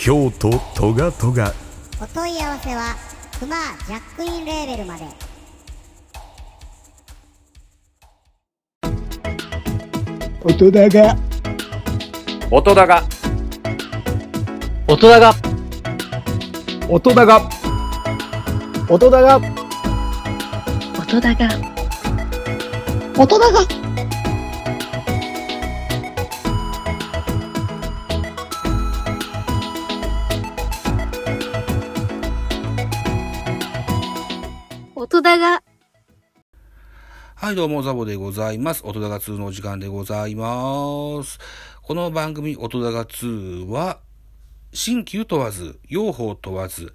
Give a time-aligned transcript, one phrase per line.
[0.00, 1.52] 京都トガトガ。
[2.00, 2.94] お問い合わせは
[3.40, 5.04] クマジャックインレーベルまで。
[10.44, 11.16] 音だが。
[12.48, 13.02] 音だが。
[14.86, 15.34] 音だが。
[16.88, 17.50] 音だが。
[18.88, 19.40] 音だが。
[20.96, 21.50] 音だが。
[23.18, 23.77] 音だが
[35.28, 35.62] 田が
[37.34, 38.80] はい、どうも、ザボでございます。
[38.82, 41.38] 音高2のお時間でございます。
[41.82, 44.00] この番組、音高2は、
[44.72, 46.94] 新旧問わず、用法問わず、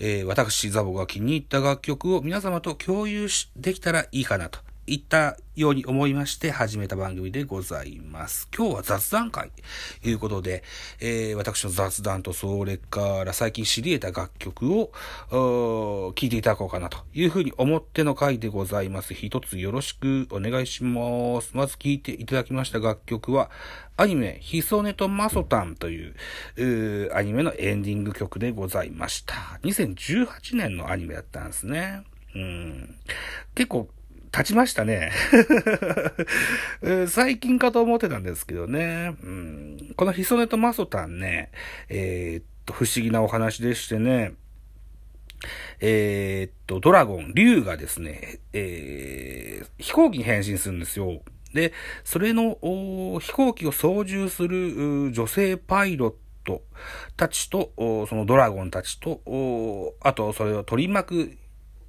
[0.00, 8.48] えー私、ザボが気に入った楽曲を皆様と共有しできたらいいかなといったように思いまして始めた番組でございます。
[8.56, 9.50] 今日は雑談会
[10.02, 10.64] ということで、
[11.00, 14.92] えー私の雑談とそれから最近知り得た楽曲を
[15.30, 19.12] おー聞いていただこうかなというふうに思っての回でございます。
[19.12, 21.50] 一つよろしくお願いします。
[21.52, 23.50] まず聞いていただきました楽曲は、
[23.98, 26.14] アニメ、ヒソネとマソタンという
[27.14, 29.34] アニメのエンディング曲でございました。
[29.64, 32.04] 2018年のアニメだったんですね。
[32.34, 32.94] うん。
[33.54, 33.88] 結構、
[34.30, 35.12] 経ちましたね。
[37.08, 39.16] 最近かと思ってたんですけどね。
[39.22, 41.50] うん、このヒソネとマソタンね、
[41.88, 44.34] えーっと、不思議なお話でしてね、
[45.80, 51.22] えーっと、ドラゴン、竜がですね、えー飛行機に変身するんですよ。
[51.54, 51.72] で、
[52.04, 52.58] それの
[53.20, 56.62] 飛行機を操縦する女性パイロット
[57.16, 57.72] たちと、
[58.08, 59.20] そのドラゴンたちと、
[60.00, 61.38] あとそれを取り巻く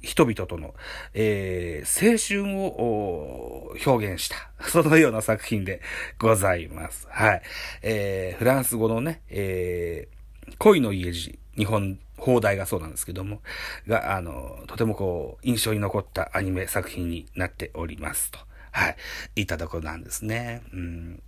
[0.00, 0.74] 人々との、
[1.14, 5.80] えー青春を表現した、 そのような作品で
[6.18, 7.06] ございます。
[7.10, 7.42] はい。
[7.82, 10.20] えーフランス語のね、えー
[10.58, 13.40] 恋の家路、日本、放題がそうなんですけども、
[13.86, 18.38] が、あの、とてもこう、印象に残ったアニメ作品になっておりますと。
[18.72, 18.96] はい。
[19.36, 20.62] いったところなんですね。
[20.72, 21.22] うん。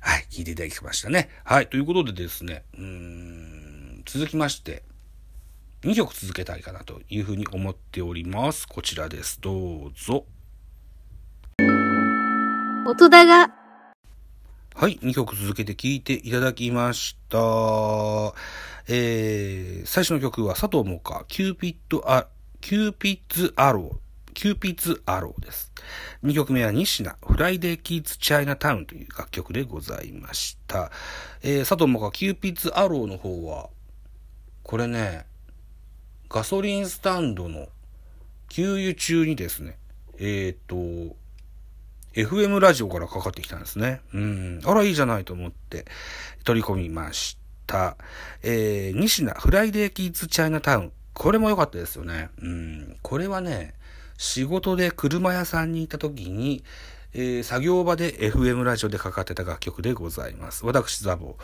[0.00, 0.26] はい。
[0.30, 1.28] 聞いていただきましたね。
[1.44, 1.68] はい。
[1.68, 4.82] ということでですね、うん、続きまして、
[5.82, 8.68] 2曲続けたいかなというふうに思っております。
[8.68, 9.40] こちらです。
[9.40, 10.26] どうぞ。
[12.86, 13.52] 音だが
[14.76, 17.38] はい、2曲続けて聴いていただきました。
[18.86, 22.28] えー、最初の曲は佐藤萌歌、キューピッドア、
[22.60, 25.72] キューピッズアロー、キューピッズアローです。
[26.22, 30.92] 2曲目は西名、フライデーキッズチャイナタウンという楽曲でございました。
[31.42, 33.68] えー、佐藤萌歌、キューピッズアローの方は、
[34.62, 35.26] これね、
[36.32, 37.68] ガソリンスタンドの
[38.48, 39.76] 給油中にですね、
[40.18, 40.76] えっ、と、
[42.14, 44.00] FM ラジオからかかってきたんですね。
[44.14, 44.60] うん。
[44.64, 45.84] あら、いいじゃないと思って
[46.44, 47.98] 取り込みました。
[48.42, 50.92] えー、西名フライデーキッズチャイナタウン。
[51.12, 52.30] これも良かったですよね。
[52.40, 52.96] うん。
[53.02, 53.74] これはね、
[54.16, 56.64] 仕事で車屋さんに行った時に、
[57.12, 60.64] えー作業場で FM ラジオでかかってた楽曲でございます。
[60.64, 61.36] 私、ザボ。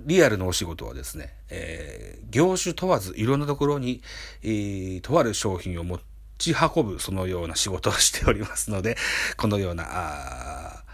[0.00, 4.02] リアルのお仕事はですね、えー業種問わずいろんなところに、
[4.42, 6.00] えーとある商品を持
[6.38, 8.96] ち運ぶそのような仕事をしておりますので、
[9.36, 10.84] このような、あ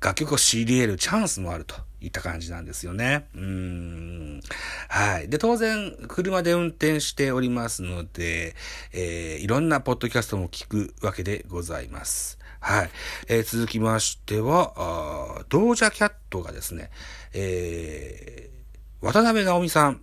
[0.00, 3.26] 楽曲を仕入れるチャンスもあるといった感じなんですよね。
[3.34, 4.40] うん。
[4.88, 5.28] はい。
[5.28, 8.54] で、当然、車で運転しておりますので、
[8.92, 12.37] えーいろんなポッドキャストも聞くわけでございます。
[12.60, 12.90] はい。
[13.28, 16.90] えー続きましては、あードージャキャットがですね、
[17.34, 18.58] えー
[19.00, 20.00] 渡辺直美さん、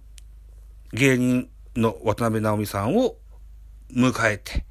[0.94, 3.18] 芸人の渡辺直美さんを
[3.94, 4.66] 迎えて、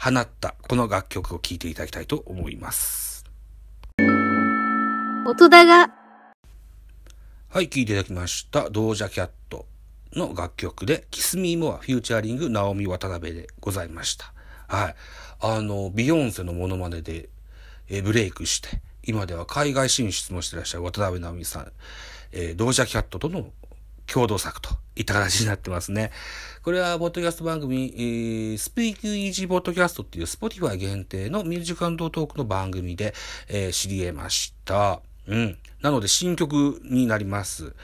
[0.00, 3.24] 放ったこの楽曲を聴いていただきたいと思います。
[5.24, 5.94] 音だが
[7.50, 8.68] はい、聴いていただきました。
[8.70, 9.66] ドージャキャット
[10.14, 14.32] の楽曲で、キスミーモアフューチャーリングナオミ渡辺でございました。
[14.66, 14.94] はい。
[15.44, 17.28] あの、ビヨンセのモノマネで、
[17.88, 21.72] えーブレイクして、今では海外進出もしてらっしゃる渡辺直美さん、
[22.30, 23.50] えー Doja Cat との
[24.06, 26.12] 共同作といった形になってますね。
[26.62, 33.12] これは、ポッドキャスト番組、えー、 Speakeasy Podcast っていう Spotify 限定のミュージックトークの番組で、
[33.48, 35.02] えー知り得ました。
[35.26, 35.58] うん。
[35.82, 37.74] なので新曲になります。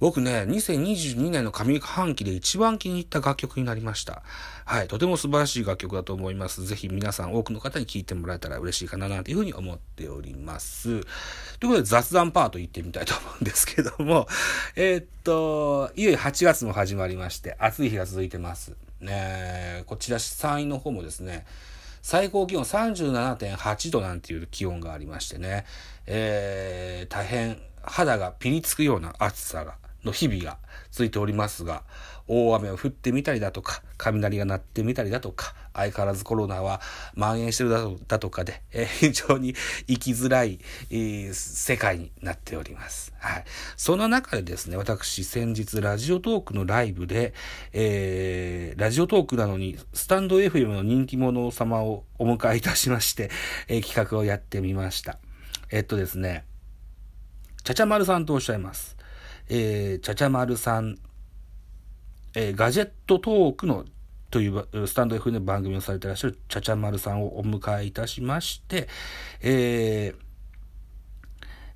[0.00, 4.22] 僕ね、2022年の上半期で一番気に入った楽曲になりました。
[4.64, 4.88] はい。
[4.88, 6.64] とても素晴らしい楽曲だと思います。
[6.64, 10.88] ぜひ皆さん多くの方に聴いてもらえたら嬉しいかななんていうふうに思っております。
[10.88, 11.06] というこ
[11.68, 14.28] とで雑談パート行ってみたいと思うんですけども、
[14.76, 18.74] えーっと、いよいよ8月も始まりまして、暑い日が続いてます。
[19.00, 21.44] ねこちら山陰の方もですね、
[22.02, 25.66] 最高気温37.8度なんていう気温がありましてね、
[26.10, 29.74] えー、大変肌がピリつくような暑さが、
[30.04, 30.58] の日々が
[30.90, 31.82] 続いておりますが、
[32.28, 36.80] 大雨を降ってみたりだとか、雷が鳴ってみたりだとか、相変わらずコロナは
[37.14, 37.70] 蔓延してる
[38.06, 39.54] だとかで、えー非常に
[39.86, 40.60] 生きづらい、
[40.90, 43.12] えー世界になっております。
[43.18, 43.44] はい。
[43.76, 47.34] その中でですね、私先日ラジオトークのライブで、
[47.72, 53.30] えー、ラジオトークなのにスタンド FM の人気者様をお迎えいたしまして、
[53.68, 55.18] え企画をやってみました。
[55.70, 56.44] えっとですね、
[57.62, 58.96] ちゃちゃまるさんとおっしゃいます。
[59.50, 60.96] えー、ちゃちゃまるさん、
[62.34, 63.84] えーガジェットトークの
[64.30, 68.88] というスタンド F の番組をされていらっしゃるちゃちゃまるさんをお迎えいたしまして、
[69.42, 70.14] え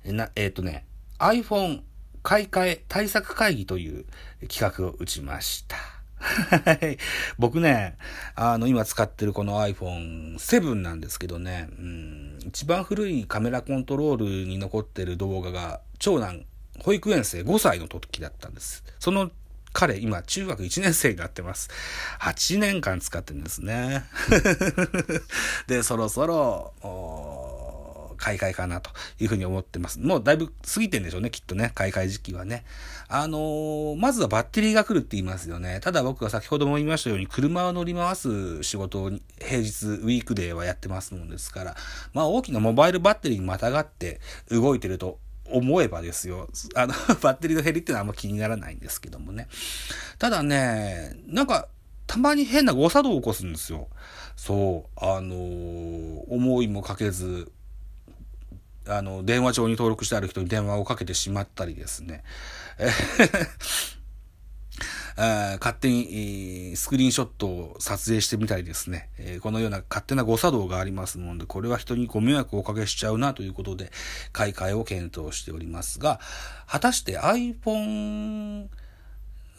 [0.05, 0.85] ー、な、えっ、とね、
[1.19, 1.81] iPhone
[2.23, 4.05] 買い替え対策会議という
[4.47, 5.92] 企画を打ちました。
[6.23, 6.97] はい。
[7.37, 7.97] 僕ね、
[8.35, 16.45] あの、今使ってるこの iPhone7 なんですけどね、うん、一番古いカメラコントロールに残ってる動画が、長男、
[16.79, 18.83] 保育園生5歳の時だったんです。
[18.99, 19.31] その
[19.73, 21.69] 彼、今、中学1年生になってます。
[22.19, 24.03] 8年間使ってるんですね。
[25.67, 26.73] で、そろそろ、
[28.23, 28.89] 買い替えかなと
[29.19, 29.99] いうふうに思ってます。
[29.99, 32.63] もうだいぶ過ぎてんでしょうね、きっとね、買い替え時期はね。
[33.09, 35.81] あのーまずはバッテリーが来るって言いますよね。
[35.81, 41.75] ただ僕は先ほども言いましたように、車を乗り回す仕事を平日、ウィークデーはやってますもんですから、
[42.13, 45.19] まあ大きなモバイルバッテリーにまたがって動いてると
[45.51, 46.47] 思えばですよ。
[46.75, 49.49] あの、 バッテリーの減りっていうのはあんま気にならないんですけどもね。
[50.17, 51.67] ただね、なんか、
[52.07, 53.87] たまに変な誤作動を起こすんですよ。
[54.35, 57.51] そう、あのー思いもかけず、
[58.87, 62.23] あの、電話帳に登録してある人に電話をかけてしまったりですね。
[65.15, 73.91] え勝手に、スクリーンショットを撮影してみたりですね、えこのような勝手な誤作動がありますので、これは人にご迷惑をおかけしちゃうなということで、
[74.31, 76.19] 買い替えを検討しておりますが、
[76.65, 78.42] 果たして iPhone、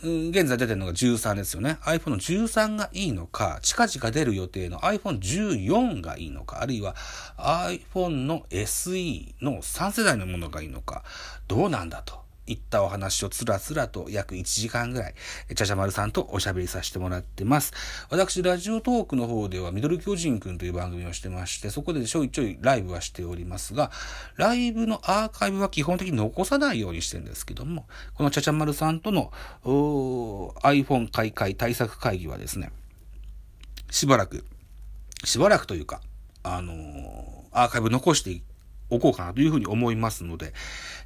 [0.04, 1.78] 現在出てるのが13ですよね。
[1.82, 6.94] iPhone の13がいいのか、近々出る予定の iPhone14 がいいのか、あるいは
[7.38, 11.04] iPhone の SE の3世代のものがいいのか、
[11.48, 12.23] どうなんだと。
[12.46, 15.14] いったお話をつらつらと約1時間ぐらい、
[15.54, 17.72] ちゃちゃまるさんとおしゃべりさせてもらってます。
[18.10, 23.90] 私、ラジオトークの方では、ミドル巨人くんという番組をしてまして、そこでちょいちょいライブはしておりますが、
[24.36, 29.32] ライブのアーカイブは基本的に残さないようにしてるんですけども、このちゃちゃまるさんとの
[29.64, 32.70] iPhone 買い替え対策会議はですね、
[33.90, 34.44] しばらく、
[35.24, 36.00] しばらくというか、
[36.42, 38.42] あのーアーカイブ残して
[38.90, 40.52] おこうかなというふうに思いますので、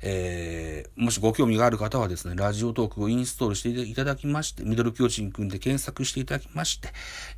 [0.02, 6.88] えー、もしご興味がある方はですね、ラジオトークをインストールしていただきまして、ミドル巨人くんで検索していただきまして、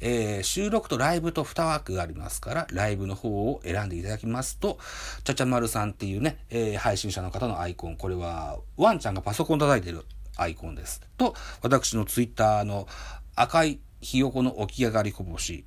[0.00, 4.78] えー、収録とライブと2枠がありますから、ライブの方を選んでいただきますと、
[5.24, 11.02] ちゃちゃまるさんっていうね、えー配信者の方のアイコン、これは、ワンちゃんがパソコン叩いてるアイコンです。
[11.18, 12.88] と、私のツイッターの
[13.36, 15.64] 赤いひよこの起き上がりこぼし、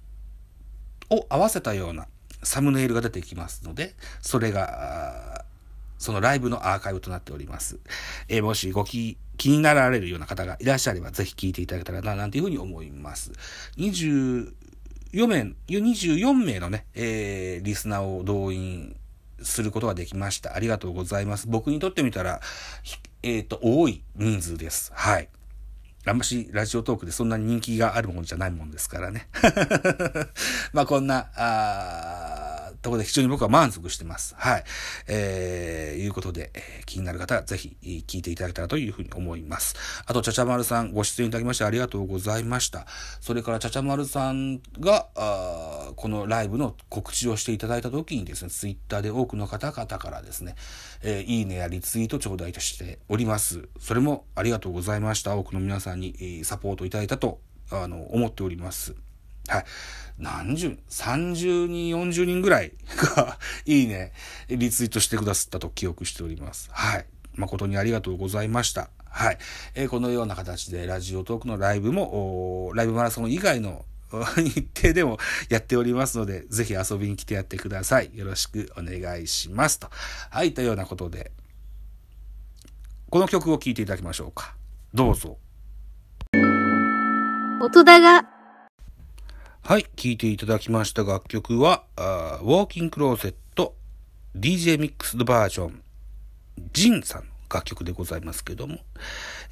[1.10, 2.08] を合わせたような
[2.44, 5.46] サムネイルが出てきますので、それが、
[5.98, 7.80] そのライブのアーカイブとなっております。
[8.28, 13.32] えーもしご気気になられるような方がいらっしゃれば、ぜひ聞いていただけたらな、なんていうふうに思います。
[13.78, 14.54] 24
[15.28, 18.96] 名、24名のね、えーリスナーを動員
[19.42, 20.56] することができました。
[20.56, 21.48] ありがとうございます。
[21.48, 22.42] 僕にとってみたら、
[23.22, 24.92] えっ、と、多い人数です。
[24.94, 25.30] はい。
[26.06, 29.30] あんましラジオトークでそんなに人気があるものじゃないもんですからね。
[30.74, 32.33] まあこんな、あ
[32.84, 34.36] ところで非常に僕は満足してます。
[34.38, 34.64] はい。
[35.08, 37.76] えー、いうことで、えー気になる方はぜひ
[38.08, 39.76] 聞いていただけたらというふうに思います。
[40.06, 42.86] あと、ちゃちゃまるさんご出演いただきましてありがとうございました。
[43.22, 50.56] それから、ちゃちゃまるさんが、あこのライブの告知をしていただいた時にですね、ツイッターで多くの方々からですね、
[51.02, 53.70] えーいいねやリツイート頂戴としております。
[53.80, 55.36] それもありがとうございました。
[55.36, 57.40] 多くの皆さんに、えーサポートいただいたと、
[57.72, 58.96] あの、思っております。
[59.48, 59.66] はい。
[60.20, 62.74] 何十、30人、40人ぐらい
[63.16, 64.14] が、いいね、
[64.48, 66.70] リツイートしてくださったと記憶しております。
[66.72, 67.06] はい。
[67.36, 68.90] 誠にありがとうございました。
[69.06, 69.38] はい。
[69.76, 73.86] えーこのような形で、ラジオトークのライブも、ライブマラソン以外の
[74.38, 75.18] 日程でも
[75.50, 78.12] やっておりますので、ぜひ遊びに来てやってください。
[78.14, 79.80] よろしくお願いします。
[79.80, 79.90] と。
[80.30, 81.32] はい、というようなことで、
[83.10, 84.56] この曲を聴いていただきましょうか。
[84.94, 85.38] どうぞ。
[87.62, 88.33] 音だが、
[89.66, 93.78] はい、聴いていただきました楽曲は、ウォーキングクローゼット
[94.36, 95.82] DJ ミックスドバージョン、
[96.74, 98.80] ジンさんの楽曲でございますけども、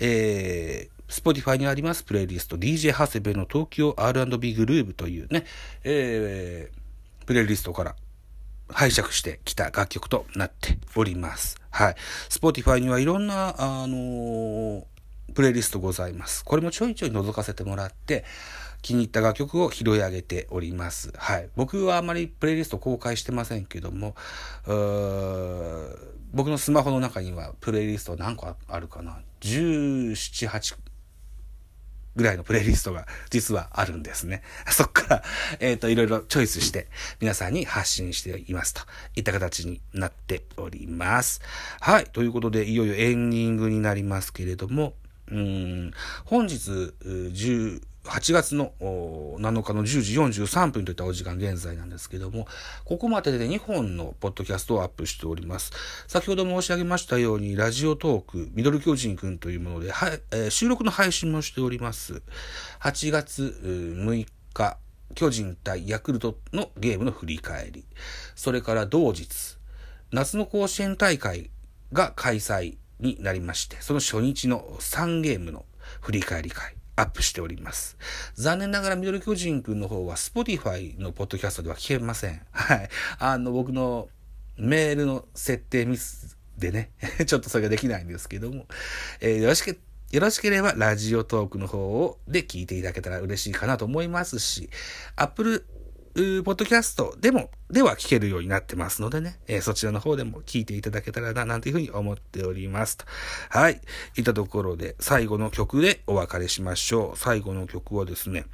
[0.02, 5.46] えー、Spotify にありますプレイリスト DJ 長谷部の東京 R&B グルーブというね、
[5.86, 7.96] えー、プレイリストから
[8.68, 11.56] 拝借してきた楽曲となっております。
[11.70, 11.96] はい。
[12.28, 14.84] Spotify にはいろんな、あのー
[15.34, 16.44] プレイリストございます。
[16.44, 18.26] これもちょいちょい覗かせてもらって、
[18.82, 21.12] 気に入った楽曲を拾い上げております。
[21.16, 21.50] はい。
[21.56, 24.16] 僕はあまりプレイリスト公開してませんけども、
[26.34, 30.78] 僕のスマホの中にはプレイリスト何個あるかな ?17、8
[32.16, 34.42] ぐらいのプレイリストが実はあるんですね。
[34.72, 35.24] そっから、
[35.60, 36.88] えっ、と、いろいろチョイスして
[37.20, 38.82] 皆さんに発信していますと
[39.16, 41.42] いった形になっております。
[41.80, 42.06] はい。
[42.06, 44.94] ということで、いよいよエンディングになりますけれども、
[45.30, 45.92] うん
[46.26, 46.94] 本日、
[48.04, 52.48] 8月の7日の10時43分といったお時間現在なんですけども、
[52.84, 55.72] ここまでで2本のポッドキャストをアップしております。
[56.08, 59.94] 先ほど申し上げましたように、ラジオトーク、ミドル巨人くんというもので、
[60.32, 62.24] えー収録の配信もしております。
[62.82, 64.78] 8月6日、
[65.14, 67.86] 巨人対ヤクルトのゲームの振り返り。
[68.36, 69.58] それから同日、
[70.12, 71.52] 夏の甲子園大会
[71.94, 75.66] が開催になりまして、その初日の3ゲームの
[76.02, 77.98] 振り返り会、アップしております。
[78.36, 82.42] 残念ながらミドル巨人くんの方は Spotify のポッドキャストでは聞けません。
[82.52, 82.90] はい。
[83.20, 84.10] あの、僕の
[84.58, 86.92] メールの設定ミスでね、
[87.26, 88.68] ちょっとそれができないんですけども、
[89.20, 89.78] えーよろしけ、
[90.12, 94.70] よろしければラジオトークの方をで聞いていただけたら嬉しいかなと思いますし、
[95.16, 95.66] Apple
[96.14, 103.06] ポッドキャストでも、では聞けるようになってますのでね、えーそちらの方でも聞いていただけたらな、なんていうふうに思っておりますと。
[103.50, 103.82] はい。
[104.18, 107.18] いたところで、最後の曲でお別れしましょう。
[107.18, 108.46] 最後の曲はですね、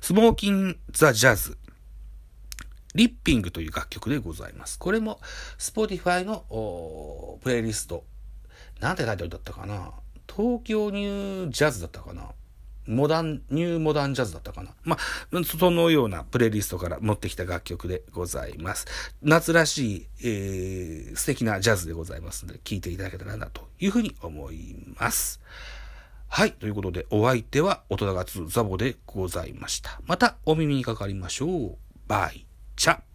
[0.00, 1.58] スモーキン・ザ・ジャズ。
[2.94, 4.78] リッピングという楽曲でございます。
[4.78, 5.20] これも、
[5.58, 8.04] Spotify のプレイリスト。
[8.80, 9.92] なんてタイトルだったかな？
[10.34, 12.30] 東京ニュージャズだったかな？
[12.86, 18.86] モダン、ニューモダンジャズだったかなまあ、そのようなプレイリストから持ってきた楽曲でございます。
[19.22, 25.40] 夏らしい、えー、素敵なジャズでございますので、聴いていただけたらなというふうに思います。
[26.28, 26.52] はい。
[26.52, 30.00] ということで、お相手は、大人がつザボでございました。
[30.06, 31.78] またお耳にかかりましょう。
[32.08, 32.46] バイ。
[32.76, 33.05] チャ。